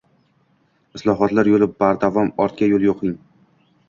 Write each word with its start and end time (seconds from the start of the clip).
Islohotlar 0.99 1.49
yo‘li 1.51 1.67
bardavom, 1.83 2.31
ortga 2.47 2.71
yo‘l 2.73 2.87
yo‘q!ng 2.89 3.13